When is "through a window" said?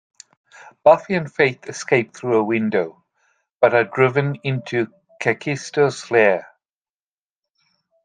2.17-3.05